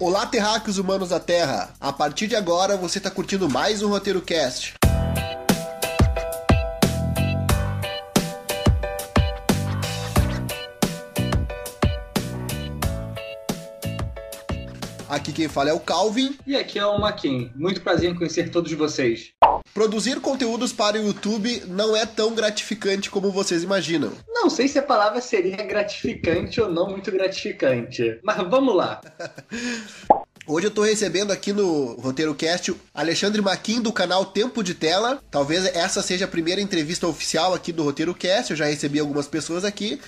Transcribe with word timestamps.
Olá, 0.00 0.24
terráqueos 0.24 0.78
humanos 0.78 1.10
da 1.10 1.20
Terra! 1.20 1.74
A 1.78 1.92
partir 1.92 2.26
de 2.26 2.34
agora 2.34 2.74
você 2.74 2.96
está 2.96 3.10
curtindo 3.10 3.50
mais 3.50 3.82
um 3.82 3.90
Roteiro 3.90 4.22
Cast. 4.22 4.72
Aqui 15.06 15.34
quem 15.34 15.48
fala 15.48 15.68
é 15.68 15.74
o 15.74 15.80
Calvin. 15.80 16.34
E 16.46 16.56
aqui 16.56 16.78
é 16.78 16.86
o 16.86 16.98
Maquin. 16.98 17.52
Muito 17.54 17.82
prazer 17.82 18.10
em 18.10 18.14
conhecer 18.14 18.50
todos 18.50 18.72
vocês. 18.72 19.34
Produzir 19.72 20.20
conteúdos 20.20 20.72
para 20.72 20.98
o 20.98 21.06
YouTube 21.06 21.62
não 21.68 21.96
é 21.96 22.04
tão 22.04 22.34
gratificante 22.34 23.08
como 23.08 23.30
vocês 23.30 23.62
imaginam. 23.62 24.12
Não 24.28 24.50
sei 24.50 24.66
se 24.66 24.78
a 24.78 24.82
palavra 24.82 25.20
seria 25.20 25.56
gratificante 25.56 26.60
ou 26.60 26.70
não 26.70 26.88
muito 26.88 27.10
gratificante. 27.12 28.18
Mas 28.22 28.36
vamos 28.48 28.74
lá. 28.74 29.00
Hoje 30.46 30.66
eu 30.66 30.70
tô 30.70 30.82
recebendo 30.82 31.30
aqui 31.30 31.52
no 31.52 31.94
Roteiro 32.00 32.34
Cast 32.34 32.74
Alexandre 32.92 33.40
Maquin 33.40 33.80
do 33.80 33.92
canal 33.92 34.24
Tempo 34.24 34.64
de 34.64 34.74
Tela. 34.74 35.22
Talvez 35.30 35.64
essa 35.66 36.02
seja 36.02 36.24
a 36.24 36.28
primeira 36.28 36.60
entrevista 36.60 37.06
oficial 37.06 37.54
aqui 37.54 37.70
do 37.70 37.84
Roteiro 37.84 38.12
Cast. 38.14 38.50
Eu 38.50 38.56
já 38.56 38.64
recebi 38.64 38.98
algumas 38.98 39.28
pessoas 39.28 39.64
aqui. 39.64 40.00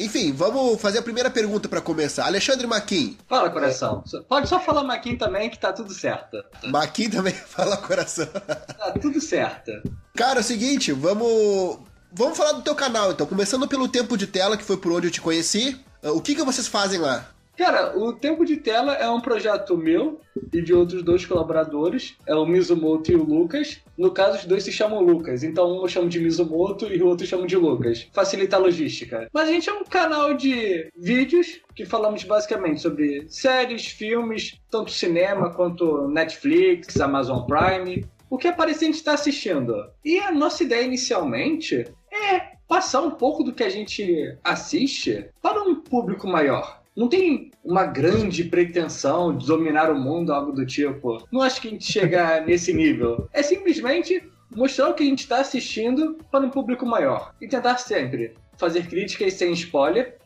Enfim, 0.00 0.32
vamos 0.32 0.80
fazer 0.80 0.98
a 0.98 1.02
primeira 1.02 1.30
pergunta 1.30 1.68
para 1.68 1.80
começar. 1.80 2.24
Alexandre 2.24 2.66
Maquin. 2.66 3.18
Fala, 3.28 3.50
coração. 3.50 4.02
Pode 4.28 4.48
só 4.48 4.58
falar 4.58 4.82
Maquin 4.82 5.16
também, 5.16 5.50
que 5.50 5.58
tá 5.58 5.72
tudo 5.72 5.92
certo. 5.92 6.42
Maquin 6.64 7.10
também 7.10 7.34
fala, 7.46 7.76
coração. 7.76 8.26
Tá 8.26 8.92
tudo 9.00 9.20
certo. 9.20 9.72
Cara, 10.16 10.40
é 10.40 10.42
o 10.42 10.44
seguinte, 10.44 10.92
vamos. 10.92 11.78
Vamos 12.12 12.36
falar 12.36 12.52
do 12.52 12.62
teu 12.62 12.74
canal, 12.74 13.12
então. 13.12 13.26
Começando 13.26 13.68
pelo 13.68 13.88
tempo 13.88 14.16
de 14.16 14.26
tela, 14.26 14.56
que 14.56 14.64
foi 14.64 14.76
por 14.78 14.90
onde 14.90 15.08
eu 15.08 15.12
te 15.12 15.20
conheci. 15.20 15.78
O 16.02 16.20
que, 16.20 16.34
que 16.34 16.42
vocês 16.42 16.66
fazem 16.66 16.98
lá? 16.98 17.26
Cara, 17.60 17.94
o 17.94 18.14
Tempo 18.14 18.42
de 18.42 18.56
Tela 18.56 18.94
é 18.94 19.06
um 19.10 19.20
projeto 19.20 19.76
meu 19.76 20.18
e 20.50 20.62
de 20.62 20.72
outros 20.72 21.02
dois 21.02 21.26
colaboradores, 21.26 22.16
é 22.26 22.34
o 22.34 22.46
Mizumoto 22.46 23.12
e 23.12 23.14
o 23.14 23.22
Lucas. 23.22 23.82
No 23.98 24.10
caso, 24.12 24.38
os 24.38 24.46
dois 24.46 24.62
se 24.62 24.72
chamam 24.72 25.02
Lucas, 25.02 25.44
então 25.44 25.70
um 25.70 25.82
eu 25.82 25.88
chamo 25.88 26.08
de 26.08 26.18
Mizumoto 26.18 26.86
e 26.86 27.02
o 27.02 27.06
outro 27.06 27.24
eu 27.24 27.28
chamo 27.28 27.46
de 27.46 27.56
Lucas. 27.56 28.08
Facilita 28.14 28.56
a 28.56 28.58
logística. 28.58 29.28
Mas 29.30 29.50
a 29.50 29.52
gente 29.52 29.68
é 29.68 29.74
um 29.74 29.84
canal 29.84 30.32
de 30.32 30.90
vídeos 30.96 31.60
que 31.76 31.84
falamos 31.84 32.24
basicamente 32.24 32.80
sobre 32.80 33.26
séries, 33.28 33.84
filmes, 33.88 34.58
tanto 34.70 34.90
cinema 34.90 35.52
quanto 35.52 36.08
Netflix, 36.08 36.98
Amazon 36.98 37.42
Prime. 37.42 38.06
O 38.30 38.38
que 38.38 38.48
aparecer 38.48 38.84
a 38.84 38.88
gente 38.88 38.94
está 38.94 39.12
assistindo. 39.12 39.74
E 40.02 40.18
a 40.18 40.32
nossa 40.32 40.64
ideia 40.64 40.82
inicialmente 40.82 41.84
é 42.10 42.40
passar 42.66 43.02
um 43.02 43.10
pouco 43.10 43.44
do 43.44 43.52
que 43.52 43.64
a 43.64 43.68
gente 43.68 44.34
assiste 44.42 45.28
para 45.42 45.62
um 45.62 45.74
público 45.74 46.26
maior 46.26 46.79
não 46.96 47.08
tem 47.08 47.50
uma 47.64 47.84
grande 47.84 48.44
pretensão 48.44 49.36
de 49.36 49.46
dominar 49.46 49.90
o 49.90 49.98
mundo, 49.98 50.32
algo 50.32 50.52
do 50.52 50.66
tipo. 50.66 51.26
Não 51.30 51.40
acho 51.40 51.60
que 51.60 51.68
a 51.68 51.70
gente 51.70 51.90
chegar 51.90 52.42
nesse 52.46 52.72
nível. 52.72 53.28
É 53.32 53.42
simplesmente 53.42 54.22
mostrar 54.54 54.88
o 54.88 54.94
que 54.94 55.02
a 55.02 55.06
gente 55.06 55.20
está 55.20 55.40
assistindo 55.40 56.18
para 56.30 56.44
um 56.44 56.50
público 56.50 56.84
maior. 56.84 57.34
E 57.40 57.48
tentar 57.48 57.78
sempre 57.78 58.34
fazer 58.58 58.86
críticas 58.86 59.34
sem 59.34 59.52
spoiler 59.52 60.18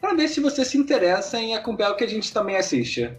para 0.00 0.14
ver 0.14 0.28
se 0.28 0.40
você 0.40 0.64
se 0.64 0.76
interessa 0.76 1.38
em 1.38 1.54
acompanhar 1.54 1.92
o 1.92 1.96
que 1.96 2.04
a 2.04 2.08
gente 2.08 2.32
também 2.32 2.56
assiste. 2.56 3.10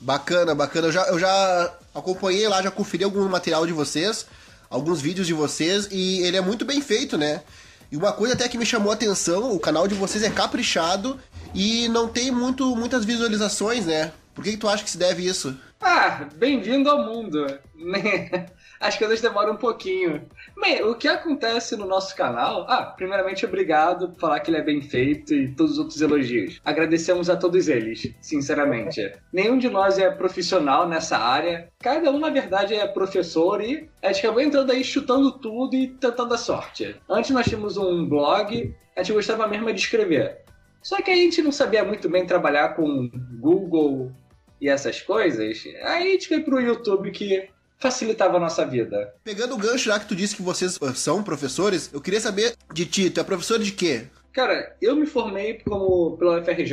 Bacana, 0.00 0.54
bacana. 0.54 0.88
Eu 0.88 0.92
já, 0.92 1.02
eu 1.08 1.18
já 1.18 1.74
acompanhei 1.94 2.48
lá, 2.48 2.60
já 2.60 2.70
conferi 2.70 3.04
algum 3.04 3.26
material 3.28 3.66
de 3.66 3.72
vocês, 3.72 4.26
alguns 4.68 5.00
vídeos 5.00 5.26
de 5.26 5.32
vocês, 5.32 5.88
e 5.90 6.20
ele 6.22 6.36
é 6.36 6.40
muito 6.40 6.64
bem 6.64 6.80
feito, 6.80 7.16
né? 7.16 7.42
E 7.90 7.96
uma 7.96 8.12
coisa 8.12 8.34
até 8.34 8.48
que 8.48 8.58
me 8.58 8.66
chamou 8.66 8.90
a 8.90 8.94
atenção, 8.94 9.54
o 9.54 9.58
canal 9.58 9.88
de 9.88 9.94
vocês 9.94 10.22
é 10.22 10.28
caprichado 10.28 11.18
e 11.54 11.88
não 11.88 12.08
tem 12.08 12.30
muito, 12.30 12.74
muitas 12.76 13.04
visualizações, 13.04 13.86
né? 13.86 14.12
Por 14.34 14.44
que, 14.44 14.52
que 14.52 14.56
tu 14.56 14.68
acha 14.68 14.84
que 14.84 14.90
se 14.90 14.98
deve 14.98 15.26
isso? 15.26 15.58
Ah, 15.80 16.28
bem-vindo 16.36 16.88
ao 16.88 17.04
mundo. 17.04 17.46
As 18.80 18.96
coisas 18.96 19.20
demoram 19.20 19.54
um 19.54 19.56
pouquinho. 19.56 20.22
Bem, 20.60 20.82
o 20.84 20.94
que 20.94 21.08
acontece 21.08 21.76
no 21.76 21.86
nosso 21.86 22.14
canal? 22.14 22.64
Ah, 22.68 22.84
primeiramente, 22.84 23.44
obrigado 23.44 24.10
por 24.10 24.20
falar 24.20 24.40
que 24.40 24.50
ele 24.50 24.58
é 24.58 24.62
bem 24.62 24.80
feito 24.80 25.34
e 25.34 25.52
todos 25.52 25.72
os 25.72 25.78
outros 25.78 26.00
elogios. 26.00 26.60
Agradecemos 26.64 27.28
a 27.28 27.36
todos 27.36 27.68
eles, 27.68 28.12
sinceramente. 28.20 29.12
Nenhum 29.32 29.58
de 29.58 29.68
nós 29.68 29.98
é 29.98 30.10
profissional 30.10 30.88
nessa 30.88 31.18
área. 31.18 31.68
Cada 31.80 32.10
um, 32.10 32.18
na 32.18 32.30
verdade, 32.30 32.74
é 32.74 32.86
professor 32.86 33.60
e 33.60 33.88
a 34.02 34.12
gente 34.12 34.24
acabou 34.24 34.42
entrando 34.42 34.70
aí 34.70 34.84
chutando 34.84 35.32
tudo 35.32 35.74
e 35.74 35.88
tentando 35.88 36.34
a 36.34 36.38
sorte. 36.38 36.94
Antes 37.08 37.30
nós 37.30 37.46
tínhamos 37.46 37.76
um 37.76 38.08
blog, 38.08 38.74
a 38.96 39.02
gente 39.02 39.14
gostava 39.14 39.46
mesmo 39.48 39.72
de 39.72 39.80
escrever. 39.80 40.47
Só 40.82 41.00
que 41.02 41.10
a 41.10 41.14
gente 41.14 41.42
não 41.42 41.52
sabia 41.52 41.84
muito 41.84 42.08
bem 42.08 42.26
trabalhar 42.26 42.74
com 42.74 43.10
Google 43.38 44.12
e 44.60 44.68
essas 44.68 45.00
coisas. 45.00 45.64
Aí 45.82 46.08
a 46.08 46.12
gente 46.12 46.28
foi 46.28 46.40
pro 46.40 46.60
YouTube 46.60 47.10
que 47.10 47.48
facilitava 47.78 48.36
a 48.36 48.40
nossa 48.40 48.66
vida. 48.66 49.14
Pegando 49.22 49.54
o 49.54 49.58
gancho 49.58 49.86
já 49.86 49.98
que 49.98 50.08
tu 50.08 50.16
disse 50.16 50.36
que 50.36 50.42
vocês 50.42 50.78
eh, 50.80 50.94
são 50.94 51.22
professores, 51.22 51.90
eu 51.92 52.00
queria 52.00 52.20
saber 52.20 52.56
de 52.72 52.84
ti, 52.84 53.10
tu 53.10 53.20
é 53.20 53.24
professor 53.24 53.58
de 53.58 53.72
quê? 53.72 54.06
Cara, 54.32 54.76
eu 54.80 54.94
me 54.94 55.06
formei 55.06 55.60
como 55.64 56.16
pela 56.16 56.42
FRJ, 56.42 56.72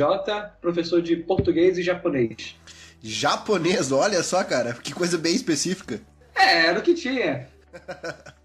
professor 0.60 1.00
de 1.00 1.16
português 1.16 1.78
e 1.78 1.82
japonês. 1.82 2.56
Japonês, 3.02 3.92
olha 3.92 4.22
só, 4.22 4.42
cara, 4.44 4.72
que 4.74 4.92
coisa 4.92 5.16
bem 5.16 5.34
específica. 5.34 6.00
É, 6.34 6.66
era 6.66 6.78
o 6.78 6.82
que 6.82 6.94
tinha. 6.94 7.48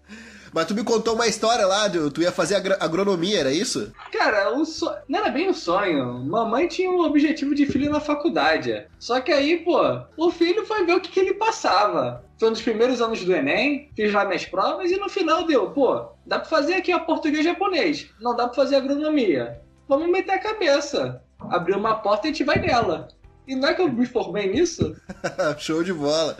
Mas 0.52 0.66
tu 0.66 0.74
me 0.74 0.84
contou 0.84 1.14
uma 1.14 1.26
história 1.26 1.66
lá, 1.66 1.88
tu 1.88 2.20
ia 2.20 2.30
fazer 2.30 2.56
agr 2.56 2.76
agronomia, 2.78 3.40
era 3.40 3.52
isso? 3.52 3.92
Cara, 4.12 4.54
o 4.54 4.64
so... 4.66 4.90
não 5.08 5.20
era 5.20 5.30
bem 5.30 5.48
um 5.48 5.54
sonho. 5.54 6.22
Mamãe 6.24 6.68
tinha 6.68 6.90
um 6.90 7.00
objetivo 7.00 7.54
de 7.54 7.64
filho 7.64 7.90
na 7.90 8.00
faculdade. 8.00 8.86
Só 8.98 9.20
que 9.20 9.32
aí, 9.32 9.58
pô, 9.64 9.80
o 10.16 10.30
filho 10.30 10.66
foi 10.66 10.84
ver 10.84 10.94
o 10.94 11.00
que, 11.00 11.10
que 11.10 11.20
ele 11.20 11.34
passava. 11.34 12.24
Foi 12.38 12.48
um 12.48 12.52
dos 12.52 12.62
primeiros 12.62 13.00
anos 13.00 13.24
do 13.24 13.32
Enem, 13.34 13.90
fiz 13.96 14.12
lá 14.12 14.24
minhas 14.24 14.44
provas 14.44 14.90
e 14.90 14.96
no 14.96 15.08
final 15.08 15.46
deu, 15.46 15.70
pô, 15.70 16.06
dá 16.26 16.38
pra 16.38 16.48
fazer 16.48 16.74
aqui 16.74 16.92
a 16.92 16.98
português 16.98 17.44
japonês, 17.44 18.10
não 18.20 18.36
dá 18.36 18.46
pra 18.46 18.54
fazer 18.54 18.76
agronomia. 18.76 19.60
Vamos 19.88 20.10
meter 20.10 20.32
a 20.32 20.38
cabeça. 20.38 21.22
Abrir 21.50 21.76
uma 21.76 21.96
porta 21.96 22.26
e 22.26 22.30
a 22.30 22.32
gente 22.32 22.44
vai 22.44 22.58
nela. 22.58 23.08
E 23.46 23.56
não 23.56 23.68
é 23.68 23.74
que 23.74 23.80
eu 23.80 23.88
me 23.88 24.06
formei 24.06 24.52
nisso? 24.52 24.94
Show 25.58 25.82
de 25.82 25.92
bola. 25.92 26.36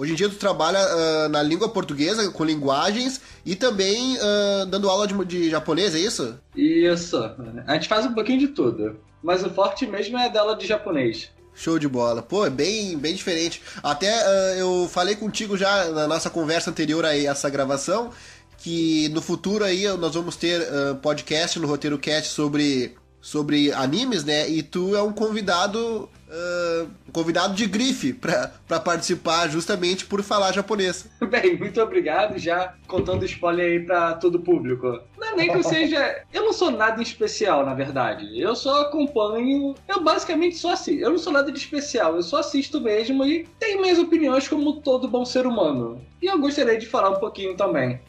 Hoje 0.00 0.12
em 0.12 0.14
dia 0.14 0.30
tu 0.30 0.36
trabalha 0.36 0.78
uh, 0.78 1.28
na 1.28 1.42
língua 1.42 1.68
portuguesa, 1.68 2.30
com 2.30 2.42
linguagens, 2.42 3.20
e 3.44 3.54
também 3.54 4.16
uh, 4.16 4.64
dando 4.64 4.88
aula 4.88 5.06
de, 5.06 5.14
de, 5.26 5.50
japonês, 5.50 5.94
é 5.94 5.98
isso? 5.98 6.38
Isso. 6.56 7.18
A 7.66 7.74
gente 7.74 7.86
faz 7.86 8.06
um 8.06 8.14
pouquinho 8.14 8.38
de 8.38 8.48
tudo. 8.48 8.98
Mas 9.22 9.44
o 9.44 9.50
forte 9.50 9.86
mesmo 9.86 10.16
é 10.16 10.30
da 10.30 10.40
aula 10.40 10.56
de 10.56 10.66
japonês. 10.66 11.30
Show 11.54 11.78
de 11.78 11.86
bola. 11.86 12.22
Pô, 12.22 12.46
é 12.46 12.48
bem, 12.48 12.96
bem 12.96 13.14
diferente. 13.14 13.60
Até 13.82 14.10
uh, 14.10 14.58
eu 14.58 14.88
falei 14.88 15.16
contigo 15.16 15.54
já 15.54 15.90
na 15.90 16.08
nossa 16.08 16.30
conversa 16.30 16.70
anterior 16.70 17.04
a 17.04 17.14
essa 17.14 17.50
gravação, 17.50 18.10
que 18.56 19.10
no 19.10 19.20
futuro 19.20 19.62
aí 19.62 19.86
nós 19.98 20.14
vamos 20.14 20.34
ter 20.34 20.66
podcast 21.02 21.58
no 21.58 21.68
Roteiro 21.68 21.98
Cast 21.98 22.32
sobre, 22.32 22.94
sobre 23.20 23.70
animes, 23.74 24.24
né? 24.24 24.48
E 24.48 24.62
tu 24.62 24.96
é 24.96 25.02
um 25.02 25.12
convidado 25.12 26.08
uh, 26.30 26.88
convidado 27.12 27.54
de 27.54 27.66
grife 27.66 28.12
para 28.12 28.80
participar 28.80 29.48
justamente 29.48 30.06
por 30.06 30.22
falar 30.22 30.52
japonês. 30.52 31.08
Bem, 31.28 31.58
muito 31.58 31.80
obrigado 31.80 32.38
já 32.38 32.74
contando 32.86 33.24
spoiler 33.24 33.66
aí 33.66 33.80
para 33.80 34.14
todo 34.14 34.36
o 34.36 34.42
público. 34.42 35.00
Não 35.18 35.28
é 35.28 35.36
nem 35.36 35.50
que 35.50 35.56
eu 35.56 35.62
seja. 35.64 36.22
Eu 36.32 36.44
não 36.44 36.52
sou 36.52 36.70
nada 36.70 37.00
em 37.00 37.02
especial, 37.02 37.64
na 37.64 37.74
verdade. 37.74 38.40
Eu 38.40 38.54
só 38.54 38.82
acompanho. 38.82 39.74
Eu 39.88 40.02
basicamente 40.02 40.56
só 40.56 40.72
assisto. 40.72 41.02
Eu 41.02 41.10
não 41.10 41.18
sou 41.18 41.32
nada 41.32 41.50
de 41.50 41.58
especial, 41.58 42.16
eu 42.16 42.22
só 42.22 42.38
assisto 42.38 42.80
mesmo 42.80 43.24
e 43.24 43.46
tenho 43.58 43.80
minhas 43.80 43.98
opiniões 43.98 44.48
como 44.48 44.80
todo 44.80 45.08
bom 45.08 45.24
ser 45.24 45.46
humano. 45.46 46.00
E 46.22 46.26
eu 46.26 46.38
gostaria 46.38 46.78
de 46.78 46.86
falar 46.86 47.10
um 47.10 47.20
pouquinho 47.20 47.56
também. 47.56 48.00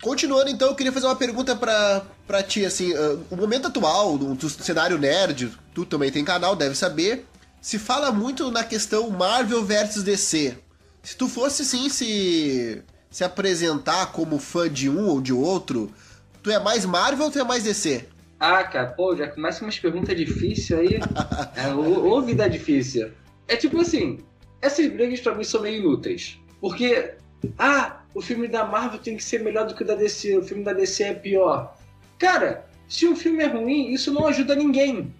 Continuando, 0.00 0.48
então, 0.48 0.68
eu 0.68 0.74
queria 0.74 0.92
fazer 0.92 1.06
uma 1.06 1.16
pergunta 1.16 1.56
pra, 1.56 2.02
pra 2.26 2.42
ti, 2.42 2.64
assim, 2.64 2.92
uh, 2.94 3.24
o 3.30 3.36
momento 3.36 3.66
atual 3.66 4.16
do, 4.16 4.34
do, 4.34 4.48
cenário 4.48 4.96
nerd, 4.96 5.52
tu 5.74 5.84
também 5.84 6.10
tem 6.10 6.24
canal, 6.24 6.54
deve 6.54 6.76
saber, 6.76 7.26
se 7.60 7.78
fala 7.78 8.12
muito 8.12 8.50
na 8.50 8.62
questão 8.62 9.10
Marvel 9.10 9.64
versus 9.64 10.04
DC. 10.04 10.56
Se 11.02 11.16
tu 11.16 11.28
fosse, 11.28 11.64
sim, 11.64 11.88
se, 11.88 12.80
se 13.10 13.24
apresentar 13.24 14.12
como 14.12 14.38
fã 14.38 14.68
de 14.70 14.88
um 14.88 15.08
ou 15.08 15.20
de 15.20 15.32
outro, 15.32 15.92
tu 16.42 16.50
é 16.50 16.60
mais 16.60 16.84
Marvel 16.84 17.26
ou 17.26 17.30
tu 17.32 17.40
é 17.40 17.44
mais 17.44 17.64
DC? 17.64 18.06
Ah, 18.38 18.62
cara, 18.62 18.86
pô, 18.88 19.16
já 19.16 19.26
começa 19.26 19.64
umas 19.64 19.78
perguntas 19.80 20.16
difíceis 20.16 20.78
aí. 20.78 21.00
é, 21.56 21.74
ou, 21.74 22.06
ou 22.06 22.22
vida 22.22 22.48
difícil. 22.48 23.10
É 23.48 23.56
tipo 23.56 23.80
assim, 23.80 24.20
essas 24.62 24.86
brigas 24.86 25.20
pra 25.20 25.34
mim 25.34 25.42
são 25.42 25.60
meio 25.60 25.80
inúteis. 25.80 26.38
Porque, 26.60 27.14
ah, 27.58 27.97
o 28.14 28.20
filme 28.20 28.48
da 28.48 28.64
Marvel 28.64 28.98
tem 28.98 29.16
que 29.16 29.24
ser 29.24 29.40
melhor 29.40 29.66
do 29.66 29.74
que 29.74 29.82
o 29.82 29.86
da 29.86 29.94
DC, 29.94 30.36
o 30.38 30.42
filme 30.42 30.64
da 30.64 30.72
DC 30.72 31.04
é 31.04 31.14
pior. 31.14 31.76
Cara, 32.18 32.66
se 32.88 33.06
um 33.06 33.14
filme 33.14 33.42
é 33.42 33.46
ruim, 33.46 33.92
isso 33.92 34.12
não 34.12 34.26
ajuda 34.26 34.54
ninguém. 34.54 35.12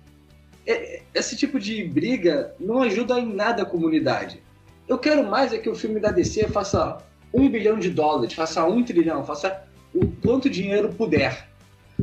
É, 0.67 1.03
esse 1.15 1.37
tipo 1.37 1.59
de 1.61 1.85
briga 1.85 2.55
não 2.59 2.83
ajuda 2.83 3.19
em 3.19 3.33
nada 3.33 3.63
a 3.63 3.67
comunidade. 3.67 4.43
Eu 4.89 4.99
quero 4.99 5.23
mais 5.23 5.53
é 5.53 5.59
que 5.59 5.69
o 5.69 5.75
filme 5.75 6.01
da 6.01 6.11
DC 6.11 6.49
faça 6.49 6.99
um 7.33 7.49
bilhão 7.49 7.79
de 7.79 7.91
dólares, 7.91 8.33
faça 8.33 8.65
um 8.65 8.83
trilhão, 8.83 9.25
faça 9.25 9.65
o 9.95 10.07
quanto 10.23 10.49
dinheiro 10.49 10.89
puder. 10.93 11.49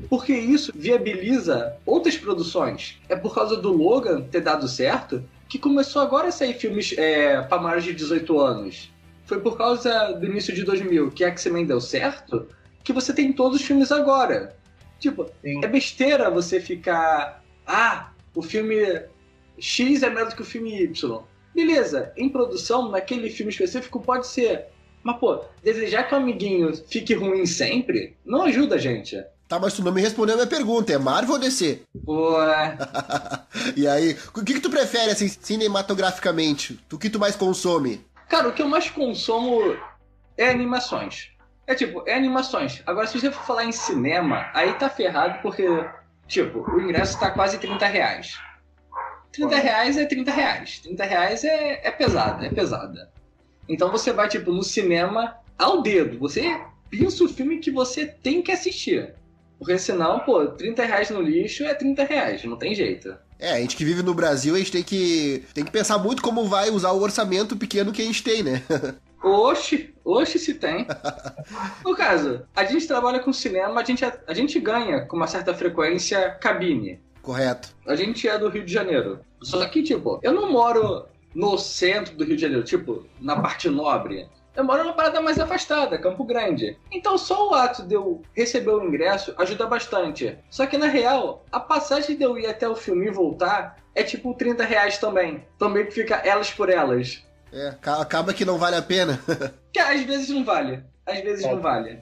Porque 0.09 0.33
isso 0.33 0.71
viabiliza 0.75 1.77
outras 1.85 2.17
produções. 2.17 2.99
É 3.09 3.15
por 3.15 3.33
causa 3.33 3.57
do 3.57 3.71
Logan 3.71 4.21
ter 4.21 4.41
dado 4.41 4.67
certo 4.67 5.23
que 5.47 5.57
começou 5.57 6.01
agora 6.01 6.27
a 6.27 6.31
sair 6.31 6.53
filmes 6.53 6.93
é, 6.97 7.41
para 7.41 7.61
maiores 7.61 7.85
de 7.85 7.93
18 7.93 8.39
anos. 8.39 8.91
Foi 9.25 9.39
por 9.39 9.57
causa 9.57 10.13
do 10.13 10.25
início 10.25 10.53
de 10.53 10.63
2000 10.63 11.11
que 11.11 11.23
X-Men 11.23 11.65
deu 11.65 11.81
certo 11.81 12.47
que 12.83 12.93
você 12.93 13.11
tem 13.11 13.33
todos 13.33 13.59
os 13.59 13.65
filmes 13.65 13.91
agora. 13.91 14.55
Tipo, 14.99 15.29
Sim. 15.41 15.63
é 15.63 15.67
besteira 15.67 16.29
você 16.29 16.59
ficar. 16.59 17.43
Ah, 17.65 18.11
o 18.33 18.41
filme 18.41 18.75
X 19.57 20.03
é 20.03 20.09
melhor 20.09 20.29
do 20.29 20.35
que 20.35 20.41
o 20.41 20.45
filme 20.45 20.83
Y. 20.83 21.23
Beleza, 21.53 22.11
em 22.15 22.29
produção, 22.29 22.89
naquele 22.91 23.29
filme 23.29 23.51
específico, 23.51 23.99
pode 23.99 24.27
ser. 24.27 24.65
Mas, 25.03 25.17
pô, 25.17 25.43
desejar 25.63 26.03
que 26.03 26.13
o 26.13 26.17
amiguinho 26.17 26.73
fique 26.87 27.13
ruim 27.13 27.45
sempre 27.45 28.15
não 28.25 28.43
ajuda 28.43 28.75
a 28.75 28.79
gente. 28.79 29.23
Tá, 29.47 29.59
mas 29.59 29.73
tu 29.73 29.83
não 29.83 29.91
me 29.91 30.01
respondeu 30.01 30.33
a 30.33 30.37
minha 30.37 30.47
pergunta, 30.47 30.91
é 30.91 30.97
Marvel 30.97 31.35
ou 31.35 31.39
DC? 31.39 31.81
Ué. 32.07 32.77
e 33.77 33.87
aí, 33.87 34.17
o 34.35 34.43
que, 34.43 34.55
que 34.55 34.59
tu 34.59 34.71
prefere, 34.71 35.11
assim, 35.11 35.27
cinematograficamente? 35.27 36.79
O 36.91 36.97
que 36.97 37.11
tu 37.11 37.19
mais 37.19 37.35
consome? 37.35 38.03
Cara, 38.29 38.47
o 38.47 38.53
que 38.53 38.61
eu 38.61 38.67
mais 38.67 38.89
consumo 38.89 39.77
é 40.37 40.49
animações. 40.49 41.31
É 41.67 41.73
tipo, 41.73 42.03
é 42.07 42.13
animações. 42.13 42.83
Agora, 42.85 43.07
se 43.07 43.19
você 43.19 43.31
for 43.31 43.43
falar 43.43 43.65
em 43.65 43.71
cinema, 43.71 44.49
aí 44.53 44.73
tá 44.73 44.89
ferrado 44.89 45.41
porque, 45.41 45.65
tipo, 46.27 46.59
o 46.59 46.81
ingresso 46.81 47.19
tá 47.19 47.31
quase 47.31 47.57
30 47.57 47.85
reais. 47.87 48.39
30 49.31 49.55
reais 49.57 49.97
é 49.97 50.05
30 50.05 50.31
reais. 50.31 50.79
30 50.79 51.03
reais 51.03 51.43
é, 51.43 51.87
é 51.87 51.91
pesada, 51.91 52.45
é 52.45 52.49
pesada. 52.49 53.11
Então 53.67 53.91
você 53.91 54.13
vai, 54.13 54.27
tipo, 54.27 54.51
no 54.51 54.63
cinema 54.63 55.37
ao 55.57 55.81
dedo. 55.81 56.19
Você 56.19 56.61
pensa 56.89 57.23
o 57.23 57.29
filme 57.29 57.59
que 57.59 57.71
você 57.71 58.05
tem 58.05 58.41
que 58.41 58.51
assistir. 58.51 59.15
Porque 59.57 59.77
senão, 59.77 60.19
pô, 60.19 60.45
30 60.47 60.83
reais 60.85 61.09
no 61.09 61.21
lixo 61.21 61.63
é 61.63 61.73
30 61.73 62.03
reais, 62.03 62.43
não 62.43 62.57
tem 62.57 62.75
jeito. 62.75 63.17
É, 63.39 63.53
a 63.53 63.59
gente 63.59 63.75
que 63.75 63.85
vive 63.85 64.01
no 64.01 64.13
Brasil, 64.13 64.55
a 64.55 64.57
gente 64.57 64.71
tem 64.71 64.83
que, 64.83 65.43
tem 65.53 65.65
que 65.65 65.71
pensar 65.71 65.97
muito 65.97 66.21
como 66.21 66.45
vai 66.45 66.69
usar 66.69 66.91
o 66.91 67.01
orçamento 67.01 67.55
pequeno 67.55 67.91
que 67.91 68.01
a 68.01 68.05
gente 68.05 68.23
tem, 68.23 68.43
né? 68.43 68.63
Oxe, 69.23 69.91
oxe 70.03 70.37
se 70.37 70.53
tem. 70.53 70.85
No 71.83 71.95
caso, 71.95 72.43
a 72.55 72.63
gente 72.63 72.85
trabalha 72.85 73.19
com 73.19 73.33
cinema, 73.33 73.81
a 73.81 73.83
gente, 73.83 74.05
a 74.05 74.33
gente 74.35 74.59
ganha 74.59 75.01
com 75.01 75.17
uma 75.17 75.25
certa 75.25 75.51
frequência 75.51 76.29
cabine. 76.35 76.99
Correto. 77.23 77.69
A 77.87 77.95
gente 77.95 78.27
é 78.27 78.37
do 78.37 78.49
Rio 78.49 78.63
de 78.63 78.71
Janeiro. 78.71 79.19
Só 79.41 79.65
que, 79.65 79.81
tipo, 79.81 80.19
eu 80.21 80.31
não 80.31 80.51
moro 80.51 81.07
no 81.33 81.57
centro 81.57 82.15
do 82.15 82.23
Rio 82.23 82.35
de 82.35 82.41
Janeiro, 82.43 82.63
tipo, 82.63 83.07
na 83.19 83.39
parte 83.41 83.67
nobre. 83.67 84.29
Eu 84.55 84.63
moro 84.63 84.83
numa 84.83 84.93
parada 84.93 85.21
mais 85.21 85.39
afastada, 85.39 85.97
Campo 85.97 86.23
Grande. 86.23 86.77
Então 86.91 87.17
só 87.17 87.49
o 87.49 87.53
ato 87.53 87.83
de 87.83 87.95
eu 87.95 88.21
receber 88.33 88.71
o 88.71 88.83
ingresso 88.85 89.33
ajuda 89.37 89.67
bastante. 89.67 90.37
Só 90.49 90.65
que 90.65 90.77
na 90.77 90.87
real, 90.87 91.43
a 91.51 91.59
passagem 91.59 92.15
de 92.15 92.23
eu 92.23 92.37
ir 92.37 92.47
até 92.47 92.67
o 92.67 92.75
filme 92.75 93.07
e 93.07 93.11
voltar 93.11 93.77
é 93.93 94.03
tipo 94.03 94.33
30 94.33 94.63
reais 94.63 94.97
também. 94.97 95.43
Também 95.59 95.91
fica 95.91 96.15
elas 96.15 96.51
por 96.51 96.69
elas. 96.69 97.23
É, 97.51 97.73
acaba 97.85 98.33
que 98.33 98.45
não 98.45 98.57
vale 98.57 98.75
a 98.75 98.81
pena. 98.81 99.19
que 99.73 99.79
às 99.79 100.01
vezes 100.03 100.29
não 100.29 100.43
vale. 100.43 100.83
Às 101.05 101.19
vezes 101.21 101.45
é. 101.45 101.51
não 101.51 101.61
vale. 101.61 101.99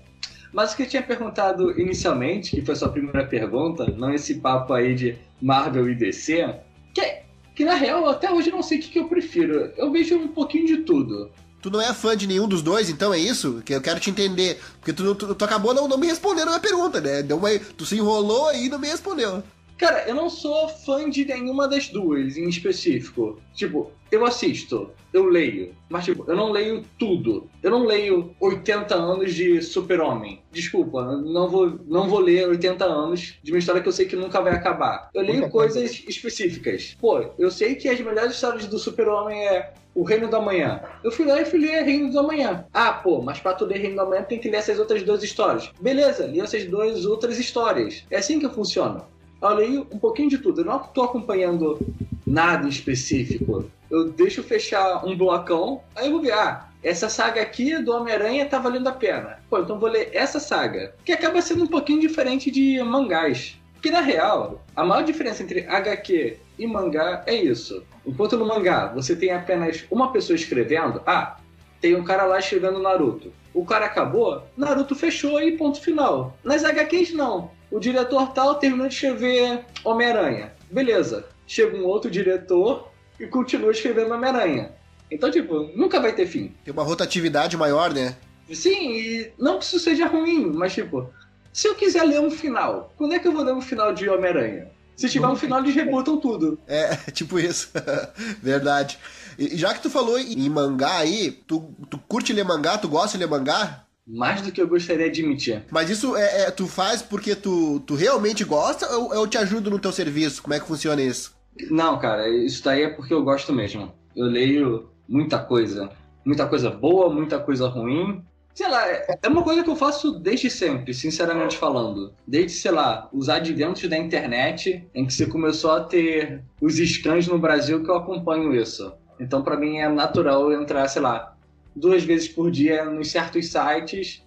Mas 0.52 0.74
o 0.74 0.78
que 0.78 0.84
eu 0.84 0.88
tinha 0.88 1.02
perguntado 1.02 1.80
inicialmente, 1.80 2.52
que 2.52 2.62
foi 2.62 2.76
a 2.76 2.78
sua 2.78 2.90
primeira 2.90 3.26
pergunta, 3.26 3.86
não 3.88 4.14
esse 4.14 4.36
papo 4.36 4.74
aí 4.74 4.94
de 4.94 5.18
Marvel 5.42 5.90
e 5.90 5.96
DC, 5.96 6.56
que, 6.94 7.24
que 7.56 7.66
na 7.66 7.74
real 7.74 8.08
até 8.08 8.32
hoje 8.32 8.50
eu 8.50 8.56
não 8.56 8.62
sei 8.62 8.78
o 8.78 8.82
que, 8.82 8.90
que 8.90 9.00
eu 9.00 9.08
prefiro. 9.08 9.72
Eu 9.76 9.92
vejo 9.92 10.16
um 10.16 10.28
pouquinho 10.28 10.68
de 10.68 10.78
tudo. 10.78 11.32
Tu 11.64 11.72
não 11.72 11.80
é 11.80 11.94
fã 11.94 12.16
de 12.16 12.28
nenhum 12.28 12.46
dos 12.46 12.62
dois, 12.62 12.90
então 12.90 13.14
é 13.14 13.18
isso? 13.18 13.62
Que 13.66 13.74
eu 13.74 13.80
quero 13.80 13.98
te 13.98 14.10
entender. 14.10 14.62
Porque 14.82 14.92
tu, 14.92 15.16
tu, 15.16 15.34
tu 15.34 15.46
acabou 15.46 15.74
não, 15.74 15.88
não 15.88 15.98
me 15.98 16.08
respondendo 16.08 16.50
a 16.50 16.52
minha 16.52 16.60
pergunta, 16.60 17.00
né? 17.00 17.24
Deu 17.24 17.38
uma, 17.38 17.58
tu 17.58 17.86
se 17.86 17.96
enrolou 17.96 18.50
aí 18.50 18.66
e 18.66 18.70
não 18.70 18.78
me 18.78 18.90
respondeu. 18.90 19.42
Cara, 19.78 20.08
eu 20.08 20.16
não 20.16 20.30
sou 20.30 20.68
fã 20.70 21.10
de 21.10 21.26
nenhuma 21.26 21.68
das 21.68 21.90
duas 21.90 22.38
em 22.38 22.48
específico. 22.48 23.40
Tipo, 23.54 23.92
eu 24.12 24.26
assisto, 24.26 24.92
eu 25.12 25.26
leio, 25.26 25.76
mas 25.90 26.06
tipo, 26.06 26.24
eu 26.28 26.36
não 26.36 26.52
leio 26.52 26.84
tudo. 27.00 27.50
Eu 27.62 27.72
não 27.72 27.84
leio 27.84 28.36
80 28.40 28.94
anos 28.94 29.34
de 29.34 29.62
Super-Homem. 29.62 30.42
Desculpa, 30.52 31.04
não 31.18 31.50
vou, 31.50 31.80
não 31.88 32.08
vou 32.08 32.20
ler 32.20 32.48
80 32.48 32.86
anos 32.86 33.40
de 33.42 33.52
uma 33.52 33.58
história 33.58 33.82
que 33.82 33.88
eu 33.88 33.92
sei 33.92 34.06
que 34.06 34.16
nunca 34.16 34.42
vai 34.42 34.54
acabar. 34.54 35.10
Eu 35.14 35.24
leio 35.24 35.50
coisas 35.50 36.04
específicas. 36.08 36.96
Pô, 37.00 37.26
eu 37.38 37.50
sei 37.50 37.76
que 37.76 37.90
as 37.90 38.00
melhores 38.00 38.34
histórias 38.34 38.68
do 38.68 38.78
Super-Homem 38.78 39.48
é 39.48 39.74
o 39.96 40.04
Reino 40.04 40.28
da 40.28 40.40
Manhã. 40.40 40.82
Eu 41.04 41.12
fui 41.12 41.26
lá 41.26 41.42
e 41.42 41.46
fui 41.46 41.60
ler 41.60 41.84
Reino 41.84 42.12
da 42.12 42.24
Manhã. 42.24 42.66
Ah, 42.74 42.94
pô, 42.94 43.22
mas 43.22 43.40
pra 43.40 43.54
tu 43.54 43.66
ler 43.66 43.80
Reino 43.80 43.96
da 43.96 44.06
Manhã 44.06 44.24
tem 44.24 44.40
que 44.40 44.50
ler 44.50 44.58
essas 44.58 44.80
outras 44.80 45.04
duas 45.04 45.24
histórias. 45.24 45.72
Beleza, 45.82 46.26
li 46.26 46.40
essas 46.40 46.66
duas 46.66 47.06
outras 47.06 47.38
histórias. 47.40 48.04
É 48.10 48.18
assim 48.18 48.40
que 48.40 48.50
funciona 48.50 49.12
eu 49.52 49.58
leio 49.58 49.88
um 49.92 50.00
pouquinho 50.00 50.30
de 50.30 50.38
tudo. 50.38 50.62
Eu 50.62 50.66
não 50.66 50.78
estou 50.78 51.04
acompanhando 51.04 51.80
nada 52.26 52.68
específico. 52.68 53.66
Eu 53.90 54.10
deixo 54.12 54.42
fechar 54.42 55.06
um 55.06 55.16
blocão, 55.16 55.82
aí 55.96 56.08
eu 56.08 56.14
vou 56.14 56.22
ver, 56.22 56.34
ah, 56.34 56.70
essa 56.84 57.08
saga 57.08 57.42
aqui 57.42 57.78
do 57.82 57.94
Homem-Aranha 57.94 58.46
tá 58.46 58.60
valendo 58.60 58.88
a 58.88 58.92
pena. 58.92 59.40
Pô, 59.50 59.60
então 59.60 59.80
vou 59.80 59.90
ler 59.90 60.10
essa 60.14 60.40
saga. 60.40 60.94
Que 61.06 61.12
acaba 61.12 61.42
sendo 61.42 61.64
um 61.64 61.68
pouquinho 61.68 62.02
diferente 62.02 62.50
de 62.52 62.82
mangás. 62.84 63.58
Porque 63.74 63.92
na 63.92 64.02
real, 64.02 64.64
a 64.76 64.84
maior 64.84 65.04
diferença 65.04 65.44
entre 65.44 65.68
HQ 65.68 66.38
e 66.58 66.68
mangá 66.68 67.24
é 67.26 67.36
isso. 67.36 67.84
Enquanto 68.06 68.38
no 68.38 68.46
mangá 68.46 68.88
você 68.88 69.16
tem 69.16 69.32
apenas 69.32 69.86
uma 69.92 70.12
pessoa 70.12 70.36
escrevendo, 70.36 71.02
ah, 71.06 71.38
tem 71.80 71.96
um 71.96 72.04
cara 72.04 72.24
lá 72.24 72.40
escrevendo 72.40 72.80
Naruto. 72.80 73.32
O 73.54 73.66
cara 73.66 73.86
acabou, 73.86 74.44
Naruto 74.58 74.96
fechou 74.96 75.40
e 75.42 75.58
ponto 75.58 75.80
final. 75.80 76.38
Nas 76.44 76.64
HQs 76.64 77.14
não 77.14 77.52
o 77.74 77.80
diretor 77.80 78.32
tal 78.34 78.56
terminou 78.56 78.88
de 78.88 78.94
escrever 78.94 79.66
Homem-Aranha. 79.84 80.54
Beleza. 80.70 81.26
Chega 81.48 81.76
um 81.76 81.86
outro 81.86 82.10
diretor 82.10 82.92
e 83.20 83.26
continua 83.26 83.72
escrevendo 83.72 84.14
Homem-Aranha. 84.14 84.72
Então, 85.10 85.32
tipo, 85.32 85.72
nunca 85.76 86.00
vai 86.00 86.14
ter 86.14 86.28
fim. 86.28 86.54
Tem 86.64 86.72
uma 86.72 86.84
rotatividade 86.84 87.58
maior, 87.58 87.92
né? 87.92 88.16
Sim, 88.52 88.92
e 88.92 89.32
não 89.40 89.58
que 89.58 89.66
isso 89.66 89.80
seja 89.80 90.06
ruim, 90.06 90.52
mas 90.54 90.74
tipo, 90.74 91.10
se 91.52 91.68
eu 91.68 91.74
quiser 91.74 92.04
ler 92.04 92.20
um 92.20 92.30
final, 92.30 92.94
quando 92.96 93.16
é 93.16 93.20
que 93.20 93.28
eu 93.28 93.32
vou 93.32 93.44
ler 93.44 93.54
um 93.54 93.62
final 93.62 93.92
de 93.92 94.08
Homem-Aranha? 94.08 94.70
Se 94.96 95.10
tiver 95.10 95.28
um 95.28 95.36
final, 95.36 95.60
eles 95.60 95.76
rebutam 95.76 96.18
tudo. 96.18 96.60
É, 96.68 96.96
tipo 97.12 97.40
isso. 97.40 97.70
Verdade. 98.42 98.98
E 99.38 99.58
já 99.58 99.74
que 99.74 99.82
tu 99.82 99.90
falou 99.90 100.20
em 100.20 100.50
mangá 100.50 100.98
aí, 100.98 101.32
tu, 101.32 101.74
tu 101.90 101.98
curte 101.98 102.34
ler 102.34 102.46
mangá? 102.46 102.78
Tu 102.78 102.88
gosta 102.88 103.18
de 103.18 103.24
ler 103.24 103.30
mangá? 103.30 103.86
Mais 104.06 104.42
do 104.42 104.52
que 104.52 104.62
eu 104.62 104.68
gostaria 104.68 105.10
de 105.10 105.22
admitir. 105.22 105.64
Mas 105.72 105.90
isso 105.90 106.16
é, 106.16 106.44
é 106.44 106.52
tu 106.52 106.68
faz 106.68 107.02
porque 107.02 107.36
tu, 107.36 107.80
tu 107.82 107.96
realmente 107.96 108.44
gosta 108.44 108.86
ou 108.98 109.14
eu 109.14 109.26
te 109.26 109.38
ajudo 109.38 109.70
no 109.70 109.80
teu 109.80 109.92
serviço? 109.92 110.44
Como 110.44 110.54
é 110.54 110.60
que 110.60 110.68
funciona 110.68 111.02
isso? 111.02 111.34
Não, 111.70 111.98
cara, 112.00 112.28
isso 112.28 112.64
daí 112.64 112.84
é 112.84 112.90
porque 112.90 113.14
eu 113.14 113.24
gosto 113.24 113.54
mesmo. 113.54 113.94
Eu 114.16 114.26
leio 114.26 114.90
muita 115.08 115.40
coisa. 115.40 115.90
Muita 116.26 116.46
coisa 116.48 116.70
boa, 116.70 117.14
muita 117.14 117.40
coisa 117.40 117.68
ruim. 117.68 118.24
Sei 118.54 118.70
lá, 118.70 118.88
é 118.88 119.28
uma 119.28 119.42
coisa 119.42 119.64
que 119.64 119.70
eu 119.70 119.76
faço 119.76 120.12
desde 120.20 120.50
sempre, 120.50 120.94
sinceramente 120.94 121.58
falando. 121.58 122.14
Desde, 122.28 122.52
sei 122.52 122.72
lá, 122.72 123.10
os 123.12 123.28
adventos 123.28 123.90
da 123.90 123.98
internet, 123.98 124.88
em 124.94 125.08
que 125.08 125.14
você 125.14 125.26
começou 125.26 125.72
a 125.72 125.84
ter 125.84 126.44
os 126.62 126.76
scans 126.76 127.28
no 127.28 127.40
Brasil 127.40 127.84
que 127.84 127.90
eu 127.90 127.96
acompanho 127.96 128.56
isso. 128.56 128.94
Então, 129.20 129.42
para 129.42 129.58
mim, 129.58 129.78
é 129.78 129.90
natural 129.90 130.52
entrar, 130.54 130.88
sei 130.88 131.02
lá, 131.02 131.36
duas 131.76 132.04
vezes 132.04 132.28
por 132.28 132.52
dia 132.52 132.86
nos 132.86 133.10
certos 133.10 133.48
sites 133.48 134.22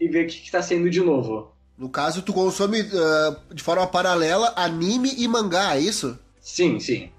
e 0.00 0.08
ver 0.08 0.24
o 0.24 0.28
que 0.28 0.44
está 0.44 0.60
saindo 0.60 0.90
de 0.90 1.00
novo. 1.00 1.52
No 1.76 1.88
caso, 1.88 2.22
tu 2.22 2.32
consome 2.32 2.80
uh, 2.80 3.54
de 3.54 3.62
forma 3.62 3.86
paralela 3.86 4.52
anime 4.56 5.14
e 5.16 5.28
mangá, 5.28 5.76
é 5.76 5.80
isso? 5.80 6.18
Sim, 6.40 6.80
sim. 6.80 7.10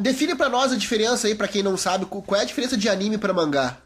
Define 0.00 0.36
para 0.36 0.48
nós 0.48 0.72
a 0.72 0.76
diferença 0.76 1.26
aí, 1.26 1.34
para 1.34 1.48
quem 1.48 1.62
não 1.62 1.76
sabe, 1.76 2.06
qual 2.06 2.40
é 2.40 2.42
a 2.42 2.46
diferença 2.46 2.76
de 2.76 2.88
anime 2.88 3.18
para 3.18 3.32
mangá? 3.32 3.78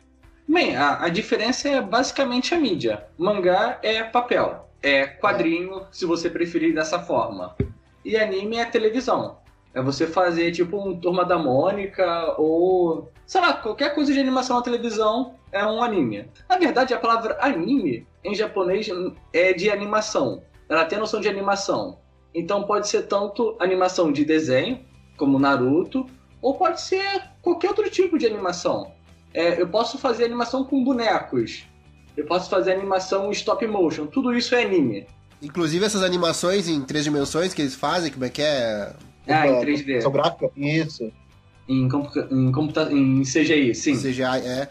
Bem, 0.48 0.74
a, 0.76 1.04
a, 1.04 1.08
diferença 1.10 1.68
é 1.68 1.78
basicamente 1.78 2.54
a 2.54 2.58
mídia. 2.58 3.06
Mangá 3.18 3.78
é 3.82 4.02
papel, 4.02 4.66
é 4.82 5.06
quadrinho, 5.06 5.86
se 5.92 6.06
você 6.06 6.30
preferir 6.30 6.74
dessa 6.74 7.00
forma. 7.00 7.54
E 8.02 8.16
anime 8.16 8.56
é 8.56 8.64
televisão. 8.64 9.40
É 9.74 9.82
você 9.82 10.06
fazer 10.06 10.50
tipo 10.52 10.82
um 10.82 10.98
Turma 10.98 11.22
da 11.22 11.38
Mônica 11.38 12.34
ou 12.38 13.12
sei 13.26 13.42
lá, 13.42 13.52
qualquer 13.52 13.94
coisa 13.94 14.10
de 14.10 14.18
animação 14.18 14.56
na 14.56 14.62
televisão 14.62 15.34
é 15.52 15.62
um 15.66 15.82
anime. 15.82 16.30
Na 16.48 16.56
verdade, 16.56 16.94
a 16.94 16.98
palavra 16.98 17.36
anime 17.42 18.06
em 18.24 18.34
japonês 18.34 18.88
é 19.34 19.52
de 19.52 19.70
animação. 19.70 20.42
Ela 20.66 20.86
tem 20.86 20.96
a 20.96 21.02
noção 21.02 21.20
de 21.20 21.28
animação. 21.28 21.98
Então 22.34 22.64
pode 22.64 22.88
ser 22.88 23.02
tanto 23.02 23.54
animação 23.60 24.10
de 24.10 24.24
desenho, 24.24 24.82
como 25.18 25.38
Naruto, 25.38 26.06
ou 26.40 26.54
pode 26.54 26.80
ser 26.80 27.22
qualquer 27.42 27.68
outro 27.68 27.90
tipo 27.90 28.16
de 28.16 28.26
animação. 28.26 28.96
É, 29.32 29.60
eu 29.60 29.68
posso 29.68 29.98
fazer 29.98 30.24
animação 30.24 30.64
com 30.64 30.82
bonecos. 30.82 31.64
Eu 32.16 32.24
posso 32.24 32.50
fazer 32.50 32.72
animação 32.72 33.30
stop 33.30 33.66
motion. 33.66 34.06
Tudo 34.06 34.34
isso 34.34 34.54
é 34.54 34.64
anime. 34.64 35.06
Inclusive 35.40 35.84
essas 35.84 36.02
animações 36.02 36.68
em 36.68 36.82
três 36.82 37.04
dimensões 37.04 37.54
que 37.54 37.62
eles 37.62 37.74
fazem, 37.74 38.10
como 38.10 38.24
é 38.24 38.28
que 38.28 38.42
é? 38.42 38.92
Ah, 39.28 39.46
em 39.46 39.60
3D. 39.60 40.00
São 40.00 40.10
gráfica? 40.10 40.50
Isso. 40.56 41.12
Em, 41.68 41.88
computa 41.88 42.28
em, 42.30 42.50
computa 42.50 42.92
em 42.92 43.22
CGI, 43.22 43.74
sim. 43.74 43.94
CGI, 43.96 44.22
é. 44.22 44.68